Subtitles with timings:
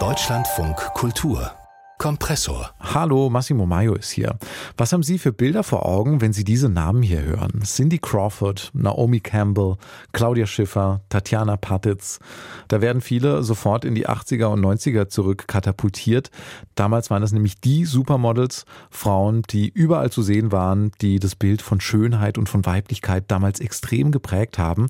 [0.00, 1.52] Deutschlandfunk Kultur
[1.96, 2.72] Kompressor.
[2.80, 4.36] Hallo, Massimo Maio ist hier.
[4.76, 7.62] Was haben Sie für Bilder vor Augen, wenn Sie diese Namen hier hören?
[7.62, 9.76] Cindy Crawford, Naomi Campbell,
[10.12, 12.18] Claudia Schiffer, Tatjana Patitz.
[12.66, 16.30] Da werden viele sofort in die 80er und 90er zurück katapultiert.
[16.74, 21.62] Damals waren es nämlich die Supermodels, Frauen, die überall zu sehen waren, die das Bild
[21.62, 24.88] von Schönheit und von Weiblichkeit damals extrem geprägt haben.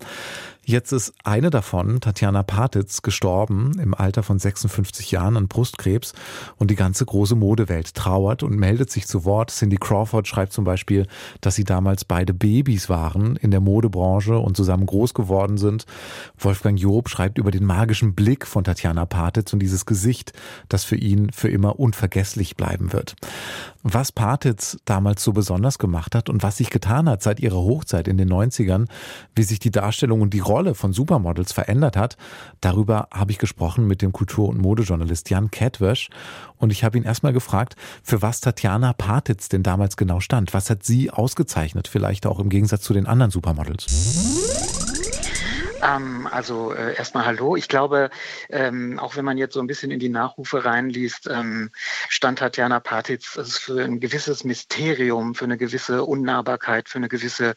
[0.67, 6.14] Jetzt ist eine davon, Tatjana Patitz, gestorben im Alter von 56 Jahren an Brustkrebs
[6.57, 9.50] und die ganze große Modewelt trauert und meldet sich zu Wort.
[9.50, 11.07] Cindy Crawford schreibt zum Beispiel,
[11.43, 15.85] dass sie damals beide Babys waren in der Modebranche und zusammen groß geworden sind.
[16.39, 20.32] Wolfgang Job schreibt über den magischen Blick von Tatjana Patitz und dieses Gesicht,
[20.71, 23.17] das für ihn für immer unvergesslich bleiben wird.
[23.82, 28.09] Was Patitz damals so besonders gemacht hat und was sich getan hat seit ihrer Hochzeit
[28.09, 28.87] in den 90ern,
[29.37, 32.17] wie sich die Darstellung und die Rolle von Supermodels verändert hat,
[32.61, 36.11] darüber habe ich gesprochen mit dem Kultur- und Modejournalist Jan Kettwösch
[36.56, 40.55] und ich habe ihn erstmal gefragt, für was Tatjana Patitz denn damals genau stand.
[40.55, 43.87] Was hat sie ausgezeichnet, vielleicht auch im Gegensatz zu den anderen Supermodels?
[45.85, 47.57] Ähm, also äh, erstmal Hallo.
[47.57, 48.09] Ich glaube,
[48.49, 51.71] ähm, auch wenn man jetzt so ein bisschen in die Nachrufe reinliest, ähm,
[52.09, 57.55] stand Tatjana Patitz für ein gewisses Mysterium, für eine gewisse Unnahbarkeit, für eine gewisse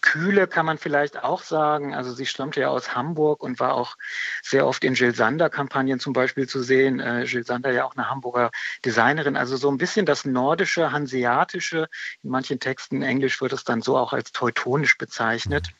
[0.00, 1.94] Kühle kann man vielleicht auch sagen.
[1.94, 3.96] Also sie stammte ja aus Hamburg und war auch
[4.42, 6.98] sehr oft in Jill Sander-Kampagnen zum Beispiel zu sehen.
[6.98, 8.50] Äh, Jill Sander ja auch eine Hamburger
[8.84, 9.36] Designerin.
[9.36, 11.88] Also so ein bisschen das nordische, hanseatische.
[12.22, 15.70] In manchen Texten in Englisch wird es dann so auch als teutonisch bezeichnet.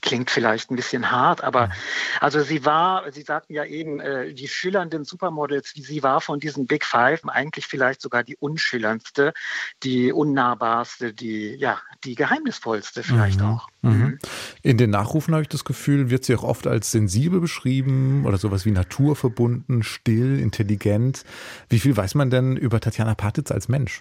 [0.00, 1.70] Klingt vielleicht ein bisschen hart, aber
[2.20, 6.40] also sie war, Sie sagten ja eben, äh, die schillernden Supermodels, wie sie war von
[6.40, 9.32] diesen Big Five, eigentlich vielleicht sogar die unschillerndste,
[9.82, 13.46] die unnahbarste, die, ja, die geheimnisvollste vielleicht mhm.
[13.46, 13.68] auch.
[13.82, 13.90] Mhm.
[13.90, 14.18] mhm.
[14.62, 18.38] In den Nachrufen habe ich das Gefühl, wird sie auch oft als sensibel beschrieben oder
[18.38, 21.24] sowas wie naturverbunden, still, intelligent.
[21.68, 24.00] Wie viel weiß man denn über Tatjana Patitz als Mensch?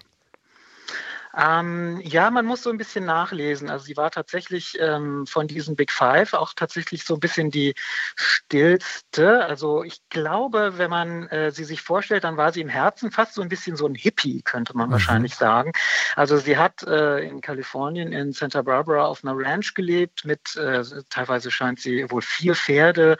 [1.37, 3.69] Ähm, ja, man muss so ein bisschen nachlesen.
[3.69, 7.75] Also sie war tatsächlich ähm, von diesen Big Five auch tatsächlich so ein bisschen die
[8.15, 9.45] stillste.
[9.45, 13.35] Also ich glaube, wenn man äh, sie sich vorstellt, dann war sie im Herzen fast
[13.35, 14.93] so ein bisschen so ein Hippie, könnte man mhm.
[14.93, 15.71] wahrscheinlich sagen.
[16.15, 20.83] Also sie hat äh, in Kalifornien in Santa Barbara auf einer Ranch gelebt mit, äh,
[21.09, 23.17] teilweise scheint sie wohl vier Pferde,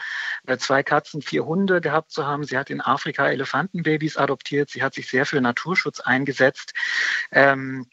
[0.47, 2.43] äh, zwei Katzen, vier Hunde gehabt zu haben.
[2.43, 4.71] Sie hat in Afrika Elefantenbabys adoptiert.
[4.71, 6.73] Sie hat sich sehr für Naturschutz eingesetzt.
[7.31, 7.85] Ähm,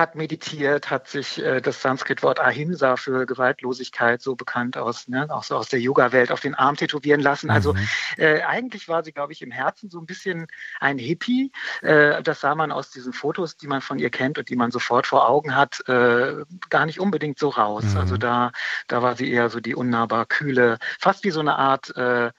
[0.00, 5.44] hat meditiert, hat sich äh, das Sanskrit-Wort Ahimsa für Gewaltlosigkeit so bekannt aus, ne, auch
[5.44, 7.50] so aus der Yoga-Welt auf den Arm tätowieren lassen.
[7.50, 7.88] Also mhm.
[8.16, 10.46] äh, eigentlich war sie, glaube ich, im Herzen so ein bisschen
[10.80, 11.52] ein Hippie.
[11.82, 14.70] Äh, das sah man aus diesen Fotos, die man von ihr kennt und die man
[14.70, 16.36] sofort vor Augen hat, äh,
[16.70, 17.84] gar nicht unbedingt so raus.
[17.84, 17.96] Mhm.
[17.98, 18.52] Also da,
[18.88, 22.30] da war sie eher so die unnahbar kühle, fast wie so eine Art äh,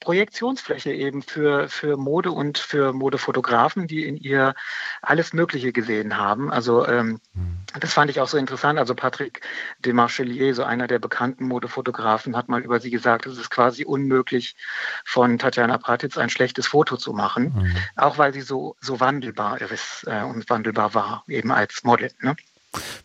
[0.00, 4.54] Projektionsfläche eben für, für Mode und für Modefotografen, die in ihr
[5.02, 6.50] alles Mögliche gesehen haben.
[6.50, 7.58] Also ähm, mhm.
[7.80, 8.78] das fand ich auch so interessant.
[8.78, 9.40] Also Patrick
[9.84, 13.84] de Marchelier, so einer der bekannten Modefotografen, hat mal über sie gesagt, es ist quasi
[13.84, 14.56] unmöglich,
[15.04, 17.76] von Tatjana Pratitz ein schlechtes Foto zu machen, mhm.
[17.96, 22.10] auch weil sie so, so wandelbar ist äh, und wandelbar war, eben als Model.
[22.20, 22.36] Ne?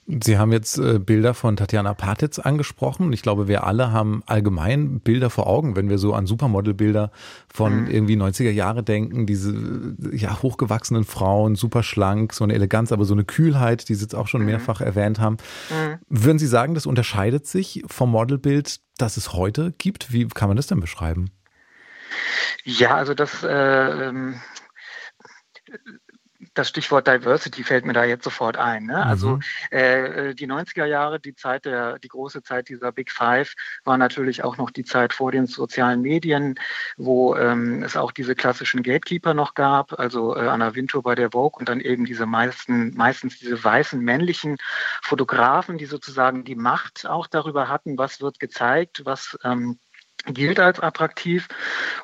[0.06, 3.13] Sie haben jetzt äh, Bilder von Tatjana Patitz angesprochen.
[3.13, 7.12] Ich glaube, wir alle haben allgemein Bilder vor Augen, wenn wir so an Supermodelbilder
[7.51, 7.90] von mhm.
[7.90, 9.25] irgendwie 90er Jahre denken.
[9.25, 14.03] Diese ja, hochgewachsenen Frauen, super schlank, so eine Eleganz, aber so eine Kühlheit, die Sie
[14.03, 14.47] jetzt auch schon mhm.
[14.47, 15.38] mehrfach erwähnt haben.
[15.69, 16.00] Mhm.
[16.09, 20.12] Würden Sie sagen, das unterscheidet sich vom Modelbild, das es heute gibt?
[20.12, 21.31] Wie kann man das denn beschreiben?
[22.66, 24.35] Ja, also das äh, ähm,
[26.54, 28.86] das Stichwort Diversity fällt mir da jetzt sofort ein.
[28.86, 29.06] Ne?
[29.06, 29.42] Also mhm.
[29.72, 34.44] äh, die 90er Jahre, die Zeit der, die große Zeit dieser Big Five, war natürlich
[34.44, 36.56] auch noch die Zeit vor den sozialen Medien,
[36.98, 41.32] wo ähm, es auch diese klassischen Gatekeeper noch gab, also äh, Anna Wintour bei der
[41.32, 44.58] Vogue und dann eben diese meisten, meistens diese weißen männlichen
[45.02, 49.80] Fotografen, die sozusagen die Macht auch darüber hatten, was wird gezeigt, was ähm,
[50.25, 51.47] gilt als attraktiv.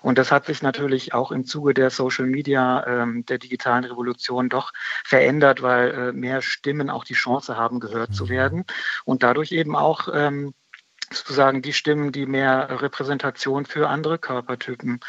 [0.02, 4.50] Und das hat sich natürlich auch im Zuge der Social Media, ähm, der digitalen Revolution
[4.50, 4.72] doch
[5.06, 8.30] verändert, weil äh, mehr Stimmen auch die Chance haben, gehört zu mhm.
[8.30, 8.66] werden
[9.06, 10.54] und dadurch eben auch ähm,
[11.12, 15.00] sozusagen die Stimmen, die mehr Repräsentation für andere Körpertypen,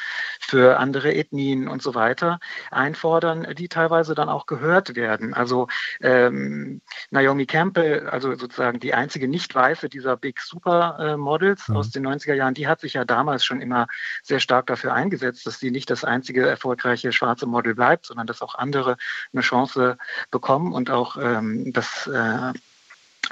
[0.51, 2.41] für andere Ethnien und so weiter
[2.73, 5.33] einfordern, die teilweise dann auch gehört werden.
[5.33, 5.69] Also
[6.01, 6.81] ähm,
[7.11, 11.77] Naomi Campbell, also sozusagen die einzige Nicht-Weiße dieser Big Supermodels mhm.
[11.77, 13.87] aus den 90er Jahren, die hat sich ja damals schon immer
[14.25, 18.43] sehr stark dafür eingesetzt, dass sie nicht das einzige erfolgreiche schwarze Model bleibt, sondern dass
[18.43, 18.97] auch andere
[19.33, 19.99] eine Chance
[20.33, 22.53] bekommen und auch ähm, das äh,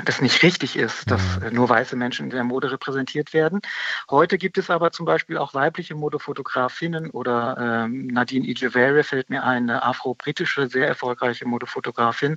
[0.05, 1.55] das nicht richtig ist, dass mhm.
[1.55, 3.61] nur weiße Menschen in der Mode repräsentiert werden.
[4.11, 9.43] Heute gibt es aber zum Beispiel auch weibliche Modefotografinnen oder ähm, Nadine Ijevere fällt mir
[9.43, 12.37] ein, eine afro-britische, sehr erfolgreiche Modefotografin,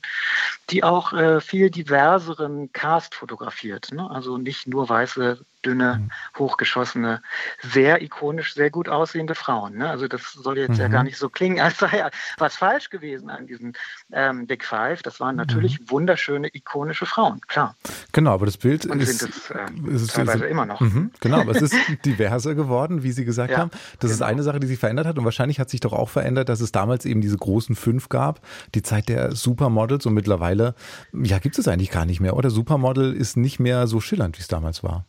[0.70, 3.92] die auch äh, viel diverseren Cast fotografiert.
[3.92, 4.10] Ne?
[4.10, 6.12] Also nicht nur weiße dünne, mhm.
[6.38, 7.22] hochgeschossene,
[7.62, 9.78] sehr ikonisch, sehr gut aussehende Frauen.
[9.78, 9.90] Ne?
[9.90, 10.82] Also das soll jetzt mhm.
[10.82, 13.74] ja gar nicht so klingen, als sei ja was falsch gewesen an diesen
[14.12, 15.02] ähm, Big Five.
[15.04, 15.92] Das waren natürlich mhm.
[15.92, 17.76] wunderschöne, ikonische Frauen, klar.
[18.12, 20.80] Genau, aber das Bild Und ist, sind es, äh, ist teilweise ist, immer noch.
[20.80, 21.76] Mhm, genau, aber es ist
[22.06, 23.72] diverser geworden, wie Sie gesagt ja, haben.
[24.00, 24.14] Das genau.
[24.14, 26.62] ist eine Sache, die sich verändert hat und wahrscheinlich hat sich doch auch verändert, dass
[26.62, 28.42] es damals eben diese großen fünf gab,
[28.76, 30.76] die Zeit der Supermodels und mittlerweile,
[31.14, 32.50] ja, gibt es eigentlich gar nicht mehr, oder?
[32.50, 35.06] Supermodel ist nicht mehr so schillernd, wie es damals war.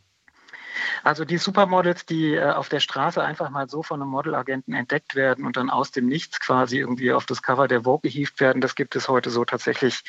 [1.03, 5.15] Also die Supermodels, die äh, auf der Straße einfach mal so von einem Modelagenten entdeckt
[5.15, 8.61] werden und dann aus dem Nichts quasi irgendwie auf das Cover der Vogue gehievt werden,
[8.61, 10.03] das gibt es heute so tatsächlich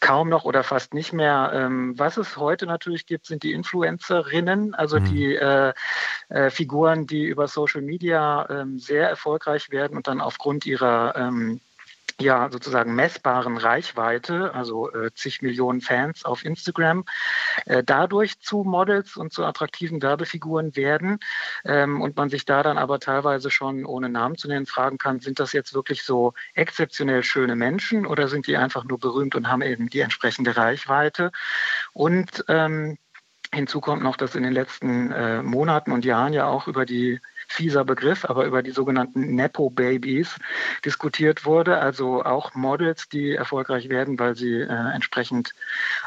[0.00, 1.50] kaum noch oder fast nicht mehr.
[1.54, 5.04] Ähm, was es heute natürlich gibt, sind die Influencerinnen, also mhm.
[5.06, 5.72] die äh,
[6.28, 11.60] äh, Figuren, die über Social Media ähm, sehr erfolgreich werden und dann aufgrund ihrer ähm,
[12.20, 17.04] ja sozusagen messbaren Reichweite, also äh, zig Millionen Fans auf Instagram,
[17.66, 21.18] äh, dadurch zu Models und zu attraktiven Werbefiguren werden
[21.64, 25.20] ähm, und man sich da dann aber teilweise schon ohne Namen zu nennen fragen kann,
[25.20, 29.48] sind das jetzt wirklich so exzeptionell schöne Menschen oder sind die einfach nur berühmt und
[29.48, 31.32] haben eben die entsprechende Reichweite?
[31.92, 32.98] Und ähm,
[33.54, 37.20] Hinzu kommt noch, dass in den letzten äh, Monaten und Jahren ja auch über die
[37.54, 40.36] fieser Begriff, aber über die sogenannten Nepo-Babies
[40.84, 41.78] diskutiert wurde.
[41.78, 45.54] Also auch Models, die erfolgreich werden, weil sie äh, entsprechend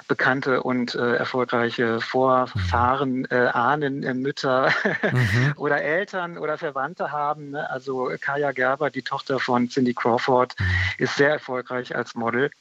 [0.08, 4.72] bekannte und äh, erfolgreiche Vorfahren, äh, Ahnen, äh, Mütter
[5.12, 5.54] mhm.
[5.56, 7.52] oder Eltern oder Verwandte haben.
[7.52, 7.70] Ne?
[7.70, 10.66] Also Kaya Gerber, die Tochter von Cindy Crawford, mhm.
[10.98, 12.52] ist sehr erfolgreich als Model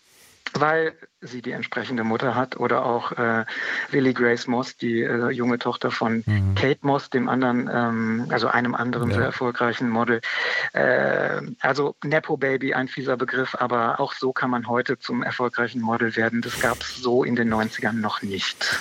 [0.61, 3.45] weil sie die entsprechende Mutter hat oder auch äh,
[3.91, 6.55] Lily Grace Moss, die äh, junge Tochter von mhm.
[6.55, 9.17] Kate Moss, dem anderen, ähm, also einem anderen ja.
[9.17, 10.21] sehr erfolgreichen Model.
[10.73, 15.81] Äh, also Nepo Baby, ein fieser Begriff, aber auch so kann man heute zum erfolgreichen
[15.81, 16.43] Model werden.
[16.43, 18.81] Das gab es so in den 90ern noch nicht.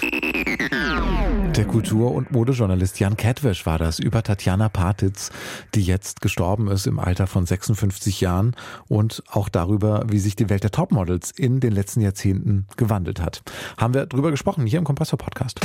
[1.55, 5.31] Der Kultur- und Modejournalist Jan Kettwisch war das über Tatjana Partitz,
[5.73, 8.55] die jetzt gestorben ist im Alter von 56 Jahren
[8.87, 13.41] und auch darüber, wie sich die Welt der Topmodels in den letzten Jahrzehnten gewandelt hat.
[13.77, 15.59] Haben wir drüber gesprochen hier im Kompressor Podcast.